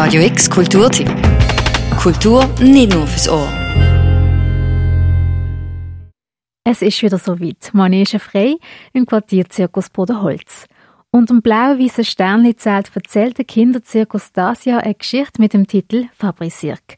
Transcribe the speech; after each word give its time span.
Radio 0.00 0.22
X 0.22 0.48
Kulturtipp. 0.48 1.10
Kultur 2.00 2.46
nicht 2.60 2.94
nur 2.94 3.04
fürs 3.04 3.28
Ohr. 3.28 3.48
Es 6.62 6.82
ist 6.82 7.02
wieder 7.02 7.18
soweit. 7.18 7.70
Manege 7.72 8.20
frei 8.20 8.54
im 8.92 9.06
Quartierzirkus 9.06 9.90
Bodenholz. 9.90 10.66
Und 11.10 11.30
im 11.30 11.42
blau-weißen 11.42 12.04
Sternli-Zelt 12.04 12.92
erzählt 12.94 13.38
der 13.38 13.44
Kinderzirkus 13.44 14.30
das 14.32 14.66
Jahr 14.66 14.84
eine 14.84 14.94
Geschichte 14.94 15.42
mit 15.42 15.52
dem 15.52 15.66
Titel 15.66 16.04
Fabrisirk. 16.16 16.96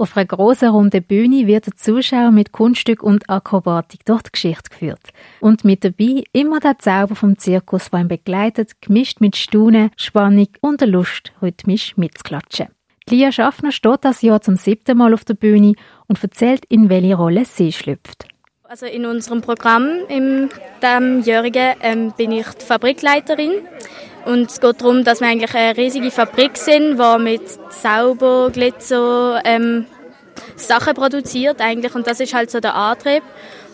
Auf 0.00 0.16
einer 0.16 0.24
grossen 0.24 0.70
runden 0.70 1.02
Bühne 1.02 1.46
wird 1.46 1.66
der 1.66 1.76
Zuschauer 1.76 2.30
mit 2.30 2.52
Kunststück 2.52 3.02
und 3.02 3.28
Akrobatik 3.28 4.02
durch 4.06 4.22
die 4.22 4.32
Geschichte 4.32 4.70
geführt. 4.70 5.10
Und 5.40 5.62
mit 5.62 5.84
dabei 5.84 6.24
immer 6.32 6.58
der 6.58 6.78
Zauber 6.78 7.14
vom 7.14 7.36
Zirkus, 7.36 7.90
der 7.90 8.00
ihn 8.00 8.08
begleitet, 8.08 8.80
gemischt 8.80 9.20
mit 9.20 9.36
Staunen, 9.36 9.90
Spannung 9.98 10.48
und 10.62 10.80
der 10.80 10.88
Lust, 10.88 11.34
rhythmisch 11.42 11.98
mitzuklatschen. 11.98 12.68
Lia 13.10 13.30
Schaffner 13.30 13.72
steht 13.72 13.98
das 14.00 14.22
Jahr 14.22 14.40
zum 14.40 14.56
siebten 14.56 14.96
Mal 14.96 15.12
auf 15.12 15.26
der 15.26 15.34
Bühne 15.34 15.74
und 16.08 16.22
erzählt, 16.22 16.64
in 16.70 16.88
welche 16.88 17.16
Rolle 17.16 17.44
sie 17.44 17.70
schlüpft. 17.70 18.26
Also 18.62 18.86
in 18.86 19.04
unserem 19.04 19.42
Programm 19.42 19.86
im 20.08 20.48
diesemjährigen 20.80 21.74
ähm, 21.82 22.14
bin 22.16 22.32
ich 22.32 22.46
die 22.48 22.64
Fabrikleiterin 22.64 23.50
und 24.26 24.50
es 24.50 24.60
geht 24.60 24.80
darum, 24.80 25.04
dass 25.04 25.20
wir 25.20 25.28
eigentlich 25.28 25.54
eine 25.54 25.76
riesige 25.76 26.10
Fabrik 26.10 26.56
sind, 26.56 26.98
die 26.98 27.18
mit 27.22 27.42
Sauber, 27.72 28.50
Glitzer 28.52 29.40
ähm, 29.44 29.86
Sachen 30.56 30.94
produziert 30.94 31.60
eigentlich 31.60 31.94
und 31.94 32.06
das 32.06 32.20
ist 32.20 32.34
halt 32.34 32.50
so 32.50 32.60
der 32.60 32.74
Antrieb. 32.74 33.22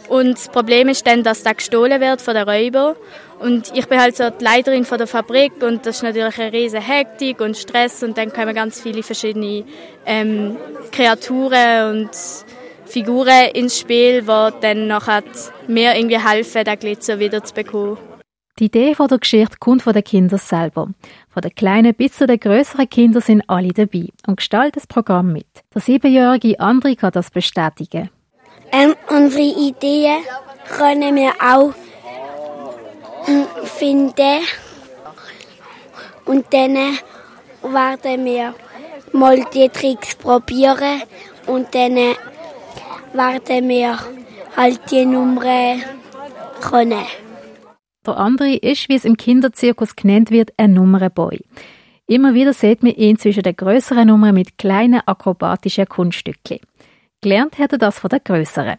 Und 0.08 0.34
das 0.34 0.48
Problem 0.48 0.88
ist 0.88 1.06
dann, 1.06 1.22
dass 1.24 1.42
das 1.42 1.56
gestohlen 1.56 2.00
wird 2.00 2.22
von 2.22 2.34
den 2.34 2.48
Räubern. 2.48 2.94
Und 3.40 3.72
ich 3.74 3.86
bin 3.86 4.00
halt 4.00 4.16
so 4.16 4.30
die 4.30 4.42
Leiterin 4.42 4.84
von 4.84 4.98
der 4.98 5.06
Fabrik 5.06 5.52
und 5.62 5.84
das 5.84 5.96
ist 5.96 6.02
natürlich 6.02 6.38
eine 6.38 6.52
riesige 6.52 6.82
Hektik 6.82 7.40
und 7.40 7.56
Stress 7.56 8.02
und 8.02 8.16
dann 8.16 8.32
kommen 8.32 8.54
ganz 8.54 8.80
viele 8.80 9.02
verschiedene 9.02 9.64
ähm, 10.06 10.56
Kreaturen 10.90 11.90
und 11.90 12.10
Figuren 12.86 13.50
ins 13.52 13.78
Spiel, 13.78 14.22
die 14.22 14.50
dann 14.60 14.86
nachher 14.86 15.22
mir 15.66 15.96
irgendwie 15.96 16.18
helfen, 16.18 16.64
den 16.64 16.78
Glitzer 16.78 17.18
wieder 17.18 17.44
zu 17.44 17.52
bekommen. 17.52 17.98
Die 18.58 18.66
Idee 18.66 18.94
von 18.94 19.08
der 19.08 19.18
Geschichte 19.18 19.58
kommt 19.60 19.82
von 19.82 19.92
den 19.92 20.02
Kindern 20.02 20.38
selber. 20.38 20.88
Von 21.28 21.42
den 21.42 21.54
kleinen 21.54 21.94
bis 21.94 22.14
zu 22.14 22.26
den 22.26 22.40
größeren 22.40 22.88
Kindern 22.88 23.20
sind 23.20 23.42
alle 23.48 23.68
dabei 23.68 24.06
und 24.26 24.38
gestalten 24.38 24.76
das 24.76 24.86
Programm 24.86 25.30
mit. 25.30 25.46
Der 25.74 25.82
siebenjährige 25.82 26.58
André 26.58 26.96
kann 26.96 27.12
das 27.12 27.30
bestätigen. 27.30 28.08
Ähm, 28.72 28.94
unsere 29.10 29.42
Ideen 29.42 30.22
können 30.70 31.16
wir 31.16 31.32
auch 31.34 31.74
hm, 33.26 33.44
finden 33.64 34.40
und 36.24 36.46
dann 36.50 36.76
werden 37.62 38.24
wir 38.24 38.54
mal 39.12 39.44
die 39.52 39.68
Tricks 39.68 40.14
probieren 40.14 41.02
und 41.46 41.74
dann 41.74 41.96
werden 43.12 43.68
wir 43.68 43.98
halt 44.56 44.80
die 44.90 45.04
Nummern 45.04 45.82
können. 46.62 47.04
Der 48.06 48.16
andere 48.16 48.54
ist, 48.54 48.88
wie 48.88 48.94
es 48.94 49.04
im 49.04 49.16
Kinderzirkus 49.16 49.96
genannt 49.96 50.30
wird, 50.30 50.52
ein 50.56 50.74
Nummernboy. 50.74 51.40
Immer 52.06 52.34
wieder 52.34 52.52
sieht 52.52 52.82
man 52.82 52.92
ihn 52.92 53.18
zwischen 53.18 53.42
den 53.42 53.56
größeren 53.56 54.06
Nummern 54.06 54.34
mit 54.34 54.58
kleinen 54.58 55.02
akrobatischen 55.06 55.88
Kunststückchen. 55.88 56.60
Gelernt 57.20 57.58
hat 57.58 57.72
er 57.72 57.78
das 57.78 57.98
von 57.98 58.10
den 58.10 58.20
größeren. 58.22 58.76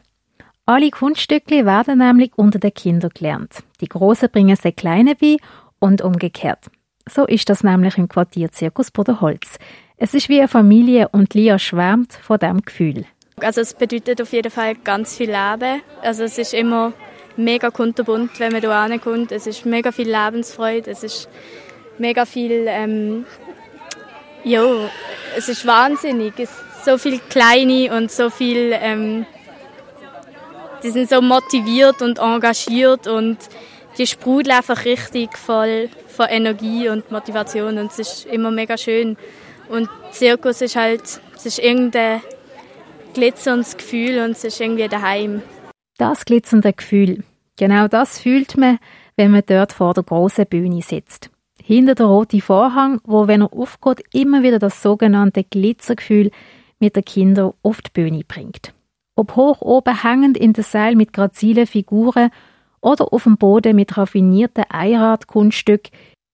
Alle 0.65 0.91
Kunststücke 0.91 1.65
werden 1.65 1.99
nämlich 1.99 2.31
unter 2.37 2.59
den 2.59 2.73
Kindern 2.73 3.11
gelernt. 3.13 3.63
Die 3.81 3.89
Großen 3.89 4.29
bringen 4.29 4.57
den 4.63 4.75
Kleinen 4.75 5.15
bei 5.19 5.37
und 5.79 6.01
umgekehrt. 6.01 6.69
So 7.09 7.25
ist 7.25 7.49
das 7.49 7.63
nämlich 7.63 7.97
im 7.97 8.07
Quartierzirkus 8.07 8.91
Bodenholz. 8.91 9.59
Es 9.97 10.13
ist 10.13 10.29
wie 10.29 10.39
eine 10.39 10.47
Familie 10.47 11.09
und 11.09 11.33
Lia 11.33 11.57
schwärmt 11.57 12.13
von 12.13 12.37
dem 12.37 12.61
Gefühl. 12.61 13.05
Also 13.37 13.61
es 13.61 13.73
bedeutet 13.73 14.21
auf 14.21 14.33
jeden 14.33 14.51
Fall 14.51 14.75
ganz 14.75 15.15
viel 15.15 15.29
Leben. 15.29 15.81
Also 16.01 16.23
es 16.23 16.37
ist 16.37 16.53
immer 16.53 16.93
mega 17.37 17.69
kunterbunt, 17.69 18.39
wenn 18.39 18.51
man 18.51 18.61
hier 18.61 18.71
ankommt. 18.71 19.31
Es 19.31 19.47
ist 19.47 19.65
mega 19.65 19.91
viel 19.91 20.09
Lebensfreude, 20.09 20.91
es 20.91 21.03
ist 21.03 21.29
mega 21.97 22.25
viel, 22.25 22.65
ähm, 22.67 23.25
ja, 24.43 24.63
es 25.35 25.49
ist 25.49 25.65
wahnsinnig. 25.65 26.33
Es 26.37 26.49
ist 26.49 26.85
so 26.85 26.97
viel 26.97 27.19
Kleine 27.19 27.95
und 27.95 28.11
so 28.11 28.29
viel, 28.29 28.71
ähm, 28.73 29.25
die 30.83 30.91
sind 30.91 31.09
so 31.09 31.21
motiviert 31.21 32.01
und 32.01 32.19
engagiert 32.19 33.07
und 33.07 33.37
die 33.97 34.07
sprudeln 34.07 34.57
einfach 34.57 34.85
richtig 34.85 35.37
voll 35.37 35.89
von 36.07 36.27
Energie 36.27 36.87
und 36.89 37.11
Motivation 37.11 37.77
und 37.77 37.91
es 37.91 37.99
ist 37.99 38.25
immer 38.25 38.51
mega 38.51 38.77
schön. 38.77 39.17
Und 39.69 39.89
Zirkus 40.11 40.61
ist 40.61 40.75
halt, 40.75 41.01
es 41.35 41.45
ist 41.45 41.59
irgendein 41.59 42.21
glitzerndes 43.13 43.75
Gefühl 43.75 44.19
und 44.19 44.31
es 44.31 44.43
ist 44.43 44.61
irgendwie 44.61 44.87
daheim. 44.87 45.41
Das 45.97 46.25
glitzernde 46.25 46.73
Gefühl. 46.73 47.23
Genau 47.57 47.87
das 47.87 48.19
fühlt 48.19 48.55
man, 48.55 48.79
wenn 49.15 49.31
man 49.31 49.43
dort 49.45 49.73
vor 49.73 49.93
der 49.93 50.03
großen 50.03 50.45
Bühne 50.45 50.81
sitzt. 50.81 51.31
Hinter 51.61 51.95
der 51.95 52.05
rote 52.05 52.39
Vorhang, 52.39 53.01
wo, 53.03 53.27
wenn 53.27 53.41
er 53.41 53.51
aufgeht, 53.51 54.03
immer 54.13 54.43
wieder 54.43 54.59
das 54.59 54.81
sogenannte 54.81 55.43
Glitzergefühl 55.43 56.31
mit 56.79 56.95
den 56.95 57.03
Kindern 57.03 57.53
auf 57.63 57.81
die 57.81 57.89
Bühne 57.91 58.23
bringt. 58.25 58.73
Ob 59.15 59.35
hoch 59.35 59.61
oben 59.61 60.03
hängend 60.03 60.37
in 60.37 60.53
der 60.53 60.63
Seil 60.63 60.95
mit 60.95 61.11
grazilen 61.11 61.65
Figuren 61.65 62.29
oder 62.79 63.11
auf 63.11 63.23
dem 63.23 63.37
Boden 63.37 63.75
mit 63.75 63.97
raffinierten 63.97 64.65
Einradkunststück, 64.69 65.89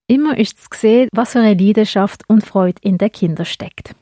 immer 0.06 0.36
ist 0.36 0.58
zu 0.60 0.68
sehen, 0.78 1.08
was 1.12 1.32
für 1.32 1.40
eine 1.40 1.54
Leidenschaft 1.54 2.22
und 2.28 2.44
Freude 2.44 2.80
in 2.82 2.98
den 2.98 3.10
Kindern 3.10 3.46
steckt. 3.46 3.94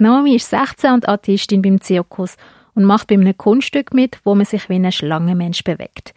Naomi 0.00 0.34
ist 0.36 0.48
16 0.48 0.94
und 0.94 1.08
Artistin 1.08 1.60
beim 1.60 1.82
Zirkus 1.82 2.36
und 2.74 2.84
macht 2.84 3.08
bei 3.08 3.14
einem 3.14 3.36
Kunststück 3.36 3.92
mit, 3.92 4.18
wo 4.24 4.34
man 4.34 4.46
sich 4.46 4.68
wie 4.70 4.74
ein 4.74 4.90
Schlangenmensch 4.90 5.62
bewegt. 5.62 6.14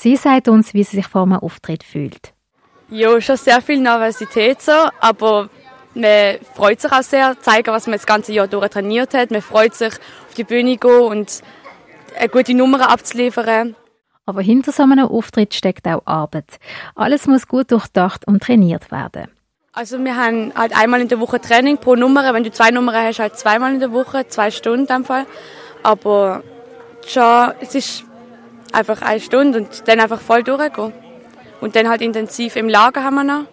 Sie 0.00 0.14
sagt 0.14 0.46
uns, 0.46 0.74
wie 0.74 0.84
sie 0.84 0.98
sich 0.98 1.08
vor 1.08 1.22
einem 1.22 1.32
Auftritt 1.32 1.82
fühlt. 1.82 2.32
Ja, 2.88 3.20
schon 3.20 3.36
sehr 3.36 3.60
viel 3.60 3.80
Nervosität 3.80 4.62
so, 4.62 4.72
aber 5.00 5.50
man 5.92 6.38
freut 6.54 6.80
sich 6.80 6.92
auch 6.92 7.02
sehr, 7.02 7.36
zeigen, 7.40 7.72
was 7.72 7.88
man 7.88 7.96
das 7.96 8.06
ganze 8.06 8.32
Jahr 8.32 8.46
durch 8.46 8.68
trainiert 8.68 9.12
hat. 9.12 9.32
Man 9.32 9.42
freut 9.42 9.74
sich, 9.74 9.94
auf 9.94 10.34
die 10.36 10.44
Bühne 10.44 10.78
zu 10.78 10.86
gehen 10.86 11.00
und 11.00 11.42
eine 12.16 12.28
gute 12.28 12.54
Nummer 12.54 12.88
abzuliefern. 12.88 13.74
Aber 14.24 14.40
hinter 14.40 14.70
so 14.70 14.84
einem 14.84 15.08
Auftritt 15.08 15.52
steckt 15.52 15.88
auch 15.88 16.02
Arbeit. 16.04 16.60
Alles 16.94 17.26
muss 17.26 17.48
gut 17.48 17.72
durchdacht 17.72 18.24
und 18.28 18.40
trainiert 18.40 18.92
werden. 18.92 19.26
Also 19.72 19.98
wir 19.98 20.14
haben 20.14 20.52
halt 20.54 20.78
einmal 20.78 21.00
in 21.00 21.08
der 21.08 21.18
Woche 21.18 21.40
Training 21.40 21.78
pro 21.78 21.96
Nummer. 21.96 22.32
Wenn 22.32 22.44
du 22.44 22.52
zwei 22.52 22.70
Nummern 22.70 22.94
hast, 22.94 23.18
halt 23.18 23.36
zweimal 23.36 23.74
in 23.74 23.80
der 23.80 23.90
Woche, 23.90 24.28
zwei 24.28 24.52
Stunden 24.52 24.82
in 24.82 24.86
dem 24.86 25.04
Fall. 25.04 25.26
Aber 25.82 26.44
schon, 27.04 27.52
es 27.60 27.74
ist 27.74 28.04
einfach 28.72 29.02
eine 29.02 29.20
Stunde 29.20 29.60
und 29.60 29.88
dann 29.88 30.00
einfach 30.00 30.20
voll 30.20 30.42
durchgehen. 30.42 30.92
Und 31.60 31.74
dann 31.76 31.88
halt 31.88 32.02
intensiv 32.02 32.56
im 32.56 32.68
Lager 32.68 33.02
haben 33.02 33.16
wir 33.16 33.24
noch. 33.24 33.44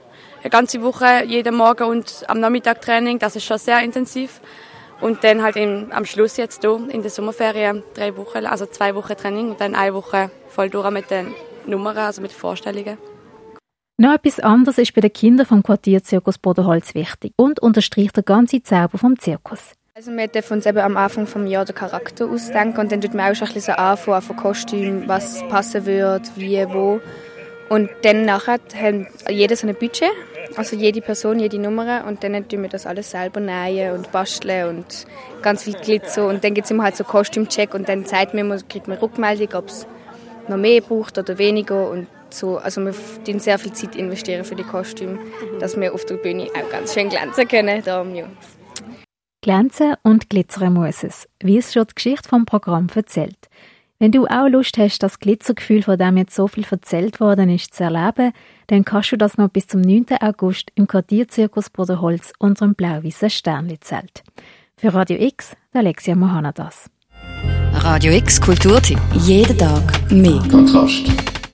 Eine 0.42 0.50
ganze 0.52 0.82
Woche, 0.84 1.24
jeden 1.26 1.56
Morgen 1.56 1.86
und 1.86 2.24
am 2.28 2.40
Nachmittag 2.40 2.82
Training, 2.82 3.18
das 3.18 3.36
ist 3.36 3.46
schon 3.46 3.58
sehr 3.58 3.80
intensiv. 3.82 4.42
Und 5.02 5.24
dann 5.24 5.42
halt 5.42 5.56
im, 5.56 5.92
am 5.92 6.06
Schluss 6.06 6.38
jetzt 6.38 6.62
hier 6.62 6.88
in 6.90 7.02
der 7.02 7.12
Sommerferien 7.12 7.84
drei 7.96 8.16
Wochen, 8.16 8.46
also 8.46 8.66
zwei 8.66 8.96
Wochen 8.96 9.18
Training 9.18 9.50
und 9.52 9.60
dann 9.60 9.76
eine 9.76 9.94
Woche 9.94 10.30
voll 10.48 10.70
durch 10.70 10.90
mit 10.92 11.10
den 11.10 11.34
Nummern, 11.66 11.98
also 11.98 12.22
mit 12.22 12.32
den 12.32 12.38
Vorstellungen. 12.38 12.98
Noch 13.98 14.14
etwas 14.14 14.40
anderes 14.40 14.78
ist 14.78 14.94
bei 14.94 15.02
den 15.02 15.14
Kindern 15.14 15.46
vom 15.46 15.64
Quartierzirkus 15.64 16.38
Bodenholz 16.38 16.94
wichtig 16.96 17.34
und 17.38 17.62
unterstreicht 17.62 18.16
der 18.16 18.24
ganze 18.24 18.62
Zauber 18.62 18.98
vom 18.98 19.18
Zirkus. 19.18 19.72
Also 19.98 20.12
wir 20.12 20.28
dürfen 20.28 20.56
uns 20.56 20.66
eben 20.66 20.80
am 20.80 20.98
Anfang 20.98 21.26
des 21.26 21.50
Jahres 21.50 21.68
den 21.68 21.76
Charakter 21.78 22.26
ausdenken 22.30 22.82
und 22.82 22.92
dann 22.92 23.00
tut 23.00 23.14
man 23.14 23.32
auch 23.32 23.36
schon 23.36 23.48
ein 23.48 23.54
bisschen 23.54 23.76
anfangen 23.76 24.22
von 24.22 24.36
Kostüm, 24.36 25.08
was 25.08 25.42
passen 25.48 25.86
wird, 25.86 26.36
wie, 26.36 26.66
wo. 26.68 27.00
Und 27.70 27.90
dann 28.02 28.26
nachher 28.26 28.56
hat 28.56 29.30
jeder 29.30 29.56
so 29.56 29.68
Budget, 29.68 30.12
also 30.58 30.76
jede 30.76 31.00
Person, 31.00 31.40
jede 31.40 31.60
Nummer 31.60 32.04
und 32.06 32.26
dann 32.26 32.46
tun 32.46 32.64
wir 32.64 32.68
das 32.68 32.86
alles 32.86 33.12
selber 33.12 33.40
nähen 33.40 33.94
und 33.94 34.12
basteln 34.12 34.68
und 34.68 35.06
ganz 35.42 35.64
viel 35.64 35.76
Glitzer 35.76 36.28
und 36.28 36.44
dann 36.44 36.54
gibt 36.54 36.66
es 36.66 36.72
immer 36.72 36.84
halt 36.84 36.98
so 36.98 37.06
Kostümcheck 37.06 37.74
und 37.74 37.88
dann 37.88 38.06
zeigt 38.06 38.34
man, 38.34 38.68
kriegt 38.68 38.90
man 38.90 38.98
Rückmeldung, 38.98 39.54
ob 39.54 39.70
es 39.70 39.88
noch 40.50 40.58
mehr 40.58 40.82
braucht 40.82 41.18
oder 41.18 41.38
weniger 41.38 41.90
und 41.90 42.08
so, 42.30 42.58
also 42.58 42.82
wir 42.82 42.88
investieren 42.90 43.40
sehr 43.40 43.58
viel 43.58 43.72
Zeit 43.72 43.96
investieren 43.96 44.44
für 44.44 44.56
die 44.56 44.64
Kostüme, 44.64 45.20
dass 45.62 45.80
wir 45.80 45.94
auf 45.94 46.04
der 46.04 46.16
Bühne 46.16 46.50
auch 46.54 46.70
ganz 46.70 46.94
schön 46.94 47.08
glänzen 47.08 47.48
können. 47.48 47.82
Darum, 47.82 48.14
ja. 48.14 48.26
Glänzen 49.46 49.94
und 50.02 50.32
glitzern 50.32 50.74
muss 50.74 51.04
es, 51.04 51.30
wie 51.40 51.60
es 51.60 51.72
schon 51.72 51.86
die 51.86 51.94
Geschichte 51.94 52.28
vom 52.28 52.48
Programm 52.48 52.88
erzählt. 52.96 53.38
Wenn 54.00 54.12
du 54.12 54.26
auch 54.26 54.48
Lust 54.48 54.80
hast, 54.80 55.04
das 55.04 55.20
Glitzergefühl, 55.20 55.84
von 55.84 56.00
dem 56.00 56.18
jetzt 56.18 56.34
so 56.34 56.48
viel 56.48 56.66
erzählt 56.68 57.20
worden 57.20 57.52
ist, 57.52 57.76
zu 57.76 57.84
erleben, 57.84 58.32
dann 58.66 58.84
kannst 58.84 59.12
du 59.12 59.18
das 59.18 59.38
noch 59.38 59.50
bis 59.50 59.68
zum 59.68 59.82
9. 59.82 60.08
August 60.20 60.72
im 60.74 60.88
Quartierzirkus 60.88 61.70
Bodenholz 61.70 62.34
unter 62.40 62.66
dem 62.66 62.74
blau-weißen 62.74 63.30
Sternli-Zelt. 63.30 64.24
Für 64.78 64.96
Radio 64.96 65.22
X, 65.22 65.56
Alexia 65.74 66.16
Mohanadas. 66.16 66.90
Radio 67.74 68.14
X 68.14 68.42
Kulturtipp. 68.42 68.98
Jeden 69.14 69.60
Tag 69.60 70.12
mehr. 70.12 70.42
Kontrast. 70.50 71.35